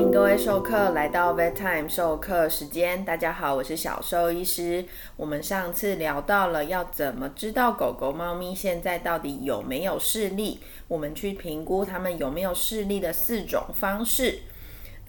[0.00, 3.04] 迎各位授课来到 Vet Time 授课时间。
[3.04, 4.82] 大家好，我是小兽医师。
[5.16, 14.38] 我们上次聊到了要怎么知道狗狗、猫咪现在到底有没有视力，我们去评估它们有没有视力的四种方式。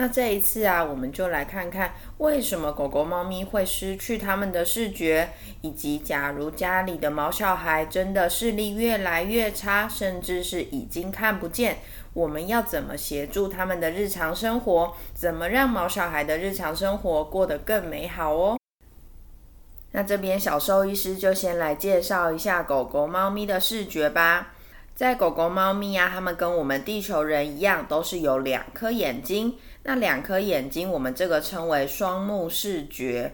[0.01, 5.29] 那这一次啊，我们就来看看为什么狗狗、猫咪会失去它们的视觉，
[5.61, 11.77] 以及假如家里的毛小孩真的视力越来越差，甚至是已经看不见，
[12.13, 14.95] 我们要怎么协助他们的日常生活？
[15.13, 18.57] 怎么让毛小孩的日常生活过得更美好哦？
[19.91, 24.53] 那这边小兽医师就先来介绍一下狗狗、猫咪的视觉吧。
[24.95, 29.57] 在狗狗、猫咪啊，它们跟我们地球人一样，都是有两颗眼睛。
[29.83, 33.33] 那两颗眼睛，我们这个称为双目视觉，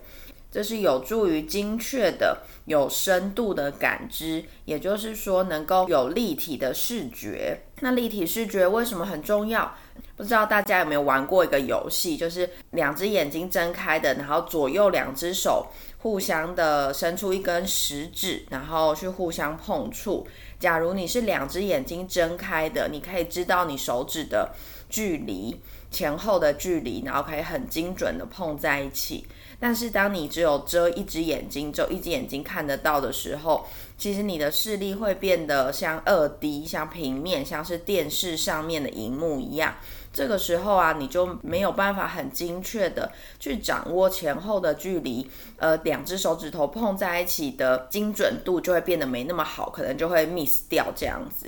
[0.51, 7.61] 这是有助于精确的、有深度的感知，也就是说能够有立体的视觉。
[7.81, 9.75] 那立体视觉为什么很重要？
[10.15, 15.67] 不知道大家有没有玩过一个游戏，就是两只眼睛睁开的，然后左右两只手
[15.99, 20.25] 互相的伸出一根食指，然后去互相碰触。
[20.59, 24.55] 假如你是两只眼睛睁开的，你可以知道你手指的
[24.89, 25.59] 距离。
[25.89, 29.25] 前后的距离，然后可以很精准的碰在一起。
[29.59, 33.65] 但是当你只有遮一只眼睛，只有一只眼睛看得到的时候，
[33.97, 39.75] 其实你的视力会变得像二 D，像平面，像是电视上面的荧幕一样。
[40.13, 45.27] 这个时候啊，你就没有办法很精确的去掌握前后的距离，
[45.57, 51.47] 呃，两只手指头碰在一起的精准度就会变得没那么好，可能就会 miss 掉这样子。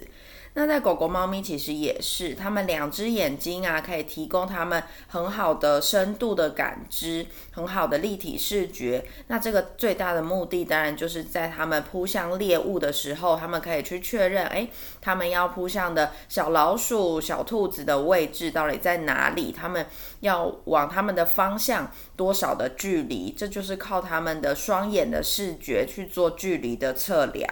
[0.55, 9.05] 那在狗狗、猫咪其实也是，它们两只眼睛啊，可以提供它们很好的深度的感知，很好的立体视觉。
[9.27, 14.67] 那这个最大的目的，当然就是在它们扑向猎物的时候，它们可以去确认，哎，
[14.99, 19.53] 它们要扑向的小老鼠、小兔子的位置到底在哪里？
[19.55, 19.85] 它们
[20.21, 23.31] 要往它们的方向多少的距离？
[23.37, 27.47] 这就是靠它们的双眼的视觉去做距离的测量。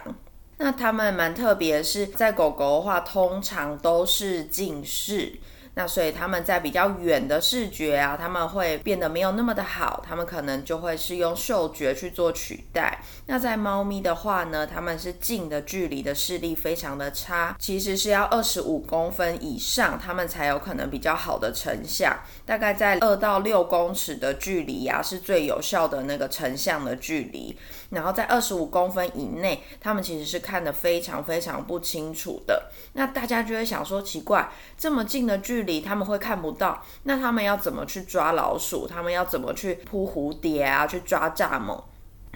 [0.58, 5.34] 那它们蛮特别，是在狗狗的话，通常都是近视。
[5.78, 13.00] 那所以他们在比较远的视觉啊，他们会变得没有那么的好，他们可能就会是用嗅觉去做取代。
[13.28, 22.18] 那在猫咪的话呢，他们是近的距离的视力非常的差，其实是要二十五公分以上，他们才有可能比较好的成像。
[22.44, 27.56] 大概在二到六公尺的距离呀，是最有效的那个成像的距离。
[27.92, 32.72] 然后在二十五公分以内，他们其实是看得非常非常不清楚的。
[32.94, 38.88] 那大家就会想说，奇怪，这么近的距离他们会看不到，那他们要怎么去抓老鼠？
[38.88, 40.88] 他们要怎么去扑蝴蝶啊？
[40.88, 41.84] 去抓蚱蜢？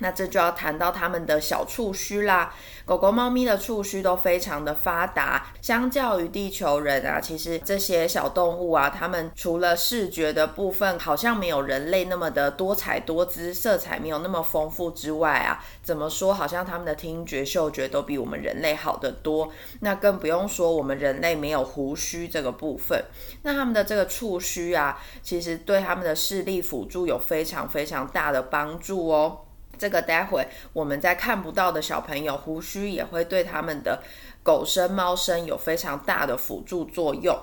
[0.01, 2.53] 那这就要谈到他们的小触须啦。
[2.85, 16.33] 狗狗、猫咪的触须都非常的发达，相较于地球人啊，其实这些小动物啊，它们除了视觉的部分好像没有人类那么的多彩多姿，色彩没有那么丰富之外啊，怎么说？
[16.33, 19.49] 好像它们的听觉、嗅觉都比我们人类好得多。
[19.81, 23.05] 那更不用说我们人类没有胡须这个部分。
[23.43, 29.41] 那它们的这个触须啊，其实对它们的视力辅助有非常非常大的帮助哦。
[29.81, 34.03] 这个待会我们在看不到的小朋友胡须也会对他们的
[34.43, 37.35] 狗声、猫声有非常大的辅助作用，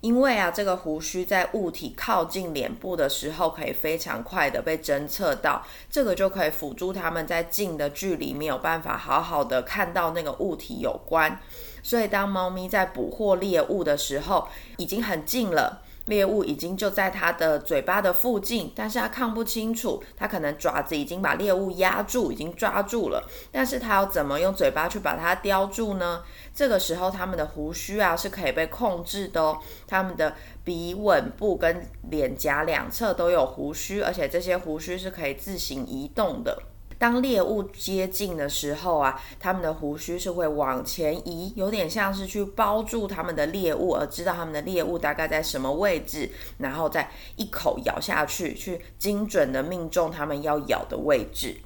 [0.00, 11.38] 因为啊，这个胡须在物体靠近脸部的时候，可以非常快的被侦测到，这个就可以辅助他们在近的距离没有办法好好的看到那个物体有关，
[11.82, 15.82] 所以当猫咪在捕获猎物的时候，已经很近了。
[16.06, 26.22] 猎物已经就在它的嘴巴的附近，但是它看不清楚，它可能爪子已经把猎物压住，已经抓住了，但是它要怎么用嘴巴去把它叼住呢？
[26.54, 36.62] 这个时候，它们的胡须啊是可以被控制的哦，它们的鼻吻部跟脸颊两侧都有胡须，而且这些胡须是可以自行移动的。
[37.04, 51.58] 当猎物接近的时候啊，它们的胡须是会往前移，有点像是去包住它们的猎物，而知道它们的猎物大概在什么位置，然后再一口咬下去，去精准的命中它们要咬的位置。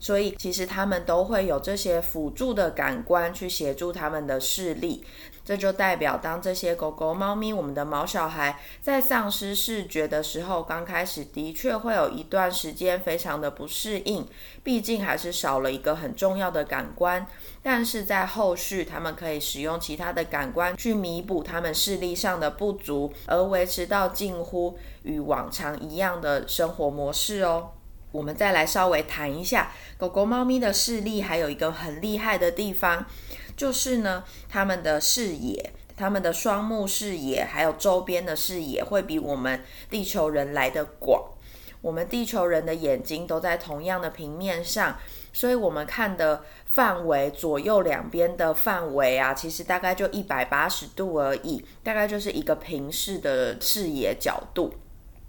[0.00, 5.04] 所以其实它们都会有这些辅助的感官去协助它们的视力。
[5.50, 14.24] 这就代表，当这些狗狗、猫咪，我们的毛小孩在丧失视觉的时候，刚开始的确会有一段时间非常的不适应，
[14.62, 17.26] 毕竟还是少了一个很重要的感官。
[17.64, 27.70] 但是在后续，他们可以使用其他的感官去弥补他们视力上的不足，而维持到近乎与往常一样的生活模式哦。
[28.12, 33.06] 我们再来稍微谈一下狗狗、猫咪的视力，还有一个很厉害的地方。
[33.60, 41.22] 就是呢，他们的视野，他们的双目视野还有周边的视野会比我们地球人来的广。
[41.82, 44.96] 我们地球人的眼睛都在同样的平面上，
[45.34, 54.72] 所以我们看的范围左右两边的范围啊，其实大概就一百八十度而已，大概就是一个平视的视野角度。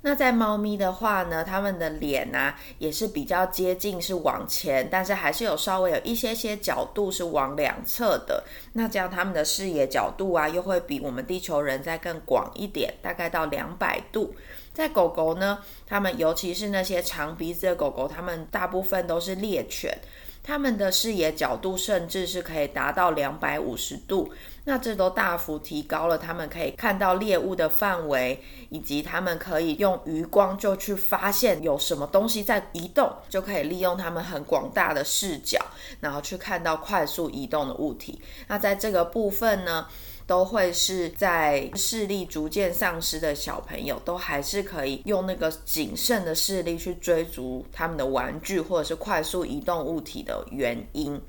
[0.04, 8.44] 那在猫咪的话呢，它们的脸呢也是比较接近是往前，但是还是有稍微有一些些角度是往两侧的。
[8.74, 14.34] 那这样它们的视野角度啊，又会比我们地球人再更广一点，大概到两百度。
[14.74, 19.96] 在狗狗呢，它们尤其是那些长鼻子的狗狗，它们大部分都是猎犬。
[20.44, 24.34] 他们的视野角度甚至是可以达到两百五十度，
[24.66, 35.60] 那这都大幅提高了他们可以看到猎物的范围，以及他们可以用余光就去发现有什么东西在移动，就可以利用他们很广大的视角，
[36.00, 38.22] 然后去看到快速移动的物体。
[38.48, 39.88] 那在这个部分呢？
[40.26, 51.22] 都会是在视力逐渐丧失的小朋友，都还是可以用那个谨慎的视力去追逐他们的玩具或者是快速移动物体的原因。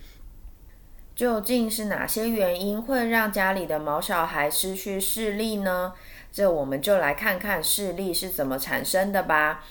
[1.15, 5.93] 究竟是哪些原因会让家里的毛小孩失去视力呢？
[6.33, 9.63] 这我们就来看看视力是怎么产生的吧。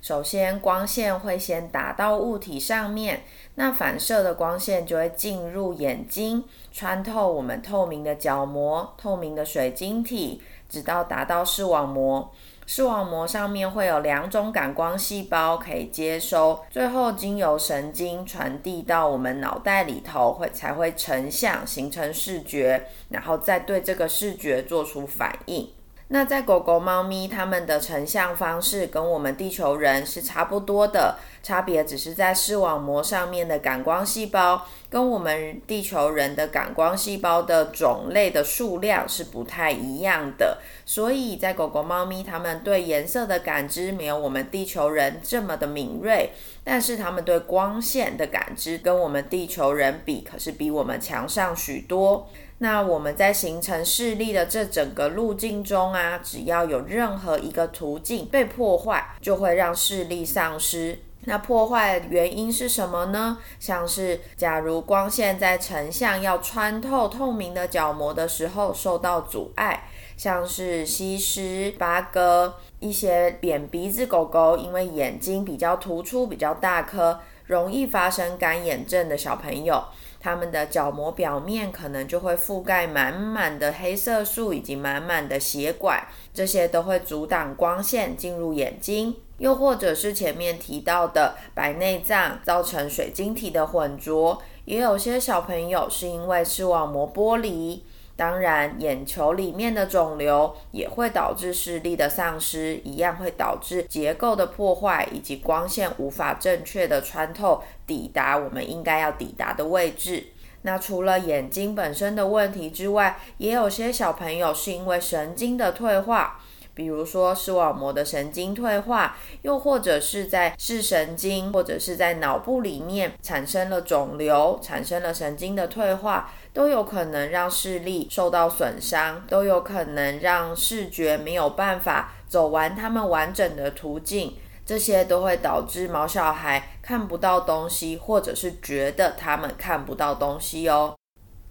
[0.00, 3.22] 首先，光线会先打到物体上面，
[3.56, 12.30] 那反射的光线就会进入眼睛，穿透我们透明的角膜、透明的水晶体，直到达到视网膜。
[12.66, 25.68] 视网膜上面会有两种感光细胞可以接收，最后经由神经传递到我们脑袋里头，会才会成像，形成视觉，然后再对这个视觉做出反应。
[26.12, 40.58] 那在狗狗、猫咪，它们的成像方式跟我们地球人是差不多的，差别只是在视网膜上面的感光细胞，跟我们地球人的感光细胞的种类的数量是不太一样的。
[40.84, 46.30] 所以在狗狗、猫咪，它们对颜色的感知没有我们地球人这么的敏锐，
[46.62, 52.28] 但是它们对光线的感知跟我们地球人比，可是比我们强上许多。
[52.58, 60.98] 那我们在形成视力的这整个路径中啊，只要有任何一个途径被破坏，就会让视力丧失。
[61.30, 63.38] 那破坏原因是什么呢？
[63.60, 69.84] 像是假如光线在成像要穿透透明的角膜的时候受到阻碍，
[70.16, 79.84] 像是西施、八哥一些扁鼻子狗狗，因为眼睛比较突出、比较大颗，容易发生干眼症的小朋友。
[80.18, 89.14] 他们的角膜表面可能就会覆盖满满的黑色素以及满满的血管，这些都会阻挡光线进入眼睛。
[89.40, 97.82] 又或者是前面提到的白内障造成水晶体的混浊，也有些小朋友是因为视网膜剥离。
[98.16, 110.26] 当然，眼球里面的肿瘤也会导致视力的丧失，一样会导致结构的破坏，以及光线无法正确的穿透抵达我们应该要抵达的位置。
[110.62, 116.39] 那除了眼睛本身的问题之外，也有些小朋友是因为神经的退化。
[116.74, 140.94] 比如说视网膜的神经退化，又或者是在视神经或者是在脑部里面产生了肿瘤，产生了神经的退化，都有可能让视力受到损伤，都有可能让视觉没有办法走完他们完整的途径，这些都会导致毛小孩看不到东西，或者是觉得他们看不到东西哦。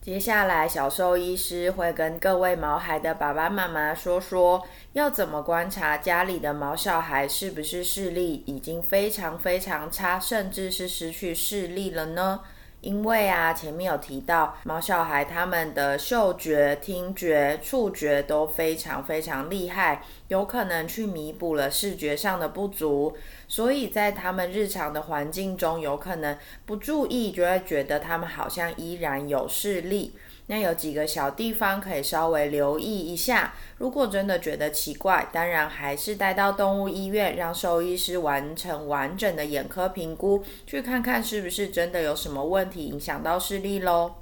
[0.02, 12.40] 接下来，小兽医师会跟各位毛孩的爸爸妈妈说说，要怎么观察家里的毛小孩是不是视力已经非常非常差，甚至是失去视力了呢？
[12.82, 23.16] 因为啊，前面有提到，毛小孩他们的嗅觉、听觉、触觉都非常非常厉害，有可能去弥补了视觉上的不足，
[23.48, 30.16] 所以在他们日常的环境中，有可能不注意就会觉得他们好像依然有视力。
[30.52, 33.54] 那有几个小地方可以稍微留意一下。
[33.78, 44.16] 如果真的觉得奇怪，当然还是带到动物医院，让兽医师完成完整的眼科评估，去看看是不是真的有什么问题影响到视力喽。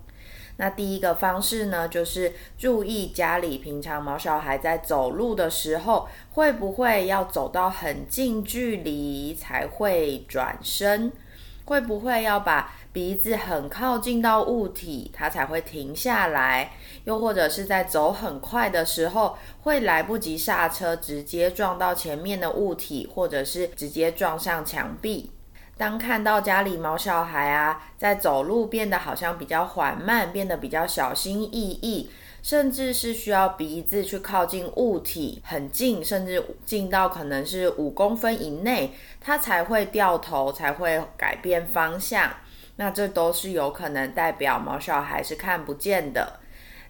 [0.58, 11.14] 那第一个方式呢，就是注意家里平常毛小孩在走路的时候，会不会要走到很近距离才会转身？
[11.68, 16.72] 会不会要把鼻子很靠近到物体，它才会停下来？
[17.04, 25.32] 又或者是在走很快的时候，会来不及刹车，直接撞到前面的物体，或者是直接撞上墙壁？
[25.78, 32.10] 当看到家里毛小孩啊，在走路变得好像比较缓慢，变得比较小心翼翼，
[32.42, 42.32] 甚至是需要鼻子去靠近物体很近，甚至近到可能是五公分以内，它才会掉头，才会改变方向。
[42.78, 46.40] 那这都是有可能代表毛小孩是看不见的。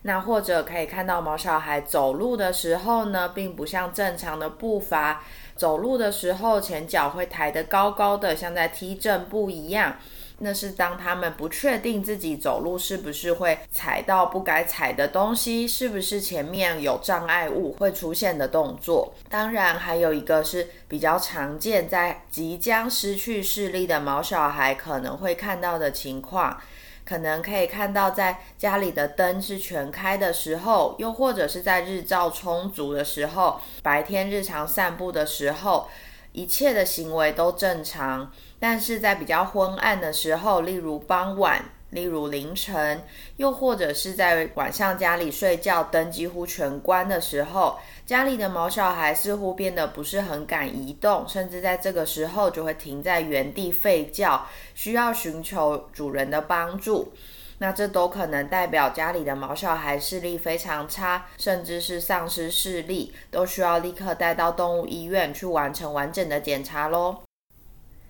[0.03, 5.23] 那或者可以看到毛小孩走路的时候呢，并不像正常的步伐，
[5.55, 9.95] 走路的时候前脚会抬得高高的，像在踢正步一样。
[10.39, 19.13] 那是当他们不确定自己走路是不是会踩到不该踩的东西，是不是前面有障碍物会出现的动作。
[19.29, 26.61] 当然，还有一个是比较常见在即将失去视力的毛小孩可能会看到的情况。
[27.03, 35.87] 可能可以看到，在家里的灯是全开的时候，又或者是在日照充足的时候，白天日常散步的时候，
[36.33, 38.29] 一切的行为都正常。
[38.59, 41.63] 但是在比较昏暗的时候，例如傍晚。
[41.91, 43.01] 例如凌晨，
[43.37, 54.45] 又或者是在晚上家里睡觉，灯几乎全关的时候，家里的毛小孩似乎变得不是很敢移动，甚至在这个时候就会停在原地吠叫，
[54.75, 57.13] 需要寻求主人的帮助。
[57.59, 67.26] 那这都可能代表家里的毛小孩视力非常差，甚至是丧失视力，都需要立刻带到动物医院去完成完整的检查喽。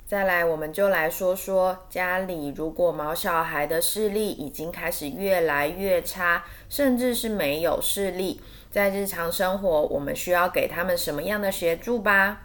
[0.08, 8.40] 再来，我们就来说说家里如果毛小孩的视力已经开始越来越差，甚至是没有视力，
[8.72, 12.44] 在日常生活我们需要给他们什么样的协助吧？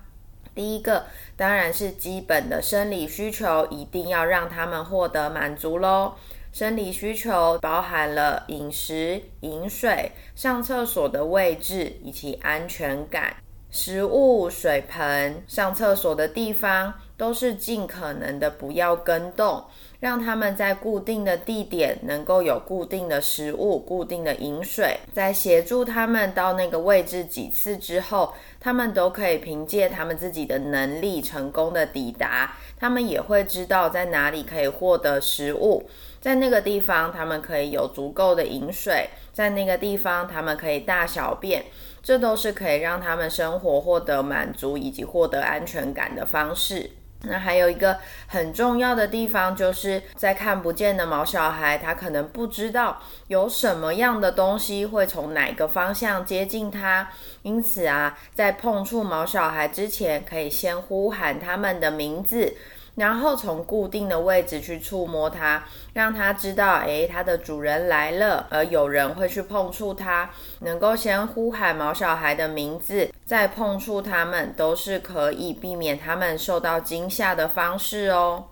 [0.57, 1.05] 第一个
[1.37, 6.15] 当然是基本的生理需求，一定要让他们获得满足喽。
[6.53, 13.37] 生理需求包含了饮食、饮水、上厕所的位置以及安全感。
[13.71, 16.93] 食物、水盆、上厕所的地方，
[17.23, 19.63] 都是尽可能的不要跟动，
[20.01, 24.99] 让他们在固定的地点能够有固定的食物、固定的饮水。
[25.13, 32.57] 在协助他们到那个位置几次之后，他们都可以凭借他们自己的能力成功的抵达。
[32.77, 35.89] 他们也会知道在哪里可以获得食物，
[36.21, 41.67] 在那个地方他们可以有足够的饮水，在那个地方他们可以大小便。
[42.03, 46.91] 这都是可以让他们生活获得满足以及获得安全感的方式。
[47.25, 57.09] 那还有一个很重要的地方，就是在看不见的毛小孩，他可能不知道有什么样的东西会从哪个方向接近他，
[57.43, 62.57] 因此啊，在碰触毛小孩之前，可以先呼喊他们的名字。
[62.95, 70.29] 然后从固定的位置去触摸它，让它知道，诶，它的主人来了，而有人会去碰触它。
[70.61, 78.45] 能够先呼喊毛小孩的名字，再碰触它们，都是可以避免它们受到惊吓的方式哦。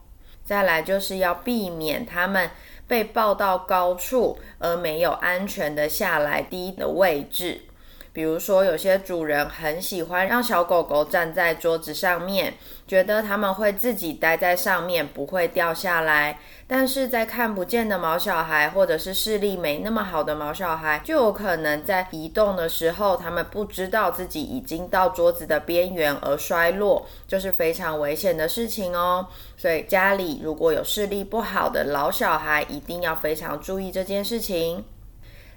[0.42, 2.50] 再来就是要避免它们
[2.88, 7.60] 被抱到高处，而没有安全的下来低的位置。
[8.12, 12.54] 比如说，有些主人很喜欢让小狗狗站在桌子上面，
[12.86, 16.40] 觉得他们会自己待在上面，不会掉下来。
[16.66, 29.28] 但是在看不见的毛小孩，或者是视力没那么好的毛小孩，就有可能在移动的时候，他们不知道自己已经到桌子的边缘而摔落，就是非常危险的事情哦。
[29.56, 34.84] 所以家里如果有视力不好的老小孩，一定要非常注意这件事情。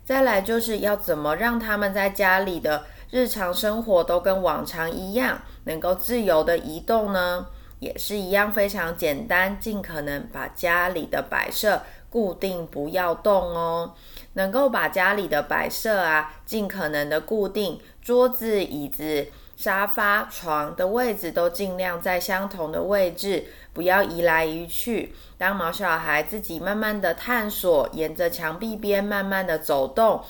[0.03, 7.45] 再来就是要怎么让他们在家里的日常生活都跟往常一样，能够自由的移动呢？
[7.79, 13.93] 也是一样非常简单，尽可能把家里的摆设固定，不要动哦。
[14.33, 19.27] 能够把家里的摆设啊，尽可能的固定，桌子、椅子。
[19.55, 25.13] 沙发、床的位置都尽量在相同的位置，不要移来移去。
[25.37, 30.21] 当毛小孩自己慢慢的探索，沿着墙壁边慢慢的走动，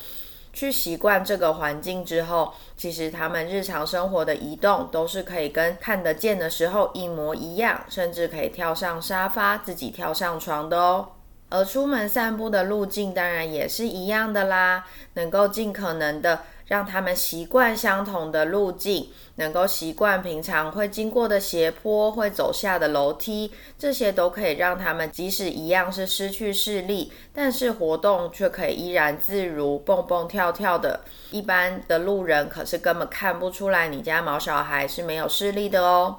[0.51, 11.09] 去习惯这个环境之后，其实他们日常生活的移动都是可以跟看得见的时候一模一样，甚至可以跳上沙发，自己跳上床的哦。
[11.49, 16.41] 而出门散步的路径当然也是一样的啦，能够尽可能的。
[16.67, 31.01] 让他们习惯相同的路径，能够习惯平常会经过的斜坡、会走下的楼梯，这些都可以让他们即使一样是失去视力，但是活动却可以依然自如，蹦蹦跳跳的。
[31.31, 36.17] 一般的路人可是根本看不出来你家毛小孩是没有视力的哦。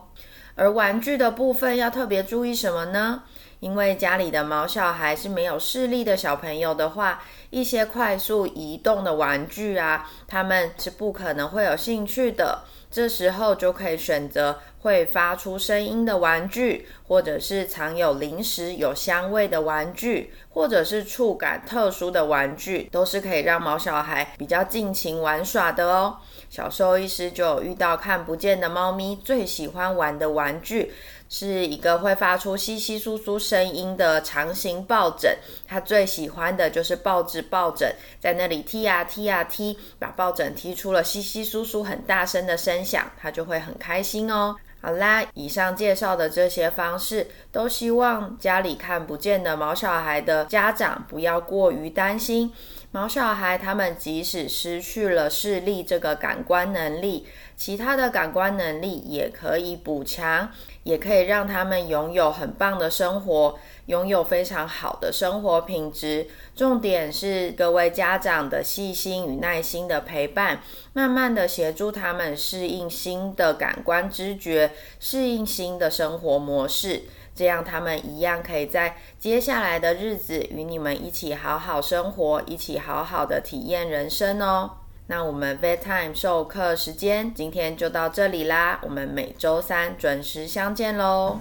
[0.56, 3.22] 而玩具的部分要特别注意什么呢？
[3.60, 12.64] 因为家里的毛小孩是没有视力的小朋友的话，一些快速移动的玩具啊，他们是不可能会有兴趣的。
[12.90, 26.18] 这时候就可以选择会发出声音的玩具，或者是藏有零食、有香味的玩具，或者是触感特殊的玩具，都是可以让毛小孩比较尽情玩耍的哦。
[26.48, 30.92] 小兽医师就有遇到看不见的猫咪最喜欢玩的玩具。
[31.36, 35.36] 是一个会发出稀稀疏疏声音的长形抱枕，
[35.66, 44.54] 他最喜欢的就是抱着抱枕在那里踢啊踢啊踢，把抱枕踢出了稀稀疏疏很大声的声响，他就会很开心哦。
[44.80, 52.52] 好啦，以上介绍的这些方式，都希望家里看不见的毛小孩的家长不要过于担心。
[52.92, 57.26] 毛小孩他们即使失去了视力这个感官能力，
[57.56, 60.50] 其他的感官能力也可以补强，
[60.82, 66.26] 也可以让他们拥有很棒的生活，拥有非常好的生活品质。
[66.56, 70.60] 重点是各位家长的细心与耐心的陪伴，
[70.92, 77.04] 慢慢的协助他们适应新的感官知觉，适应新的生活模式。
[77.34, 84.70] 这样，他们一样可以在接下来的日子与你们一起好好生活，一起好好的体验人生哦。
[85.06, 91.38] 那我们 bedtime 授课时间今天就到这里啦，我们每周三准时相见喽。